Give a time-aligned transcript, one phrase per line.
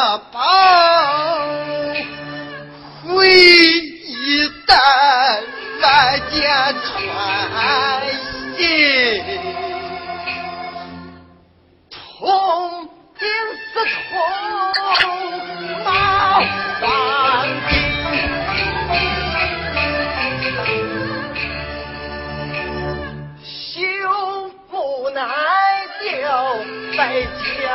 [0.00, 0.38] 我抱
[3.02, 4.70] 回一担
[5.82, 5.84] 万
[6.30, 6.38] 箭
[6.84, 6.86] 穿
[8.56, 8.62] 心，
[11.90, 13.26] 痛定
[13.72, 14.08] 思痛，
[15.84, 15.86] 恼
[16.80, 16.82] 翻
[17.60, 17.66] 的，
[23.42, 23.76] 休
[24.70, 24.72] 不
[25.10, 25.18] 难
[26.04, 26.06] 教
[26.96, 26.98] 在
[27.58, 27.66] 家。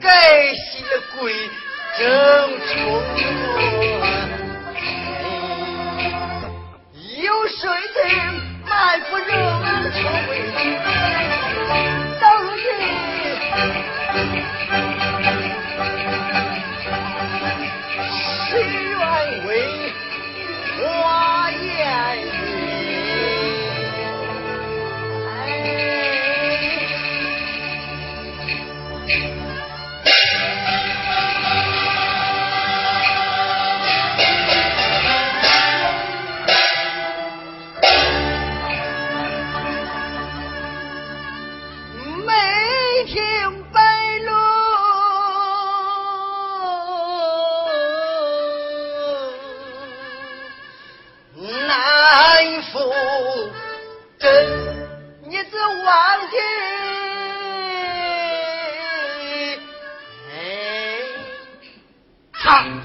[0.00, 1.32] 该洗的鬼
[1.98, 2.06] 正
[2.66, 3.02] 错。
[7.22, 7.98] 有谁的
[8.68, 9.28] 埋伏人
[9.92, 10.47] 成。
[62.48, 62.77] Ha!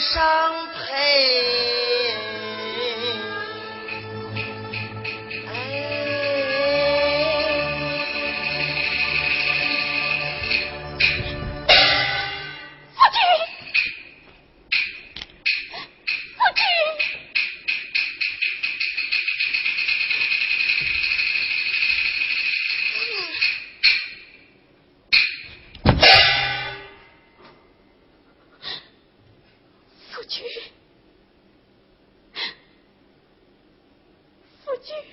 [0.00, 0.37] 上。
[34.78, 35.04] 玩